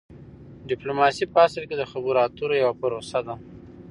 [0.69, 3.35] ډیپلوماسي په اصل کې د خبرو اترو یوه پروسه ده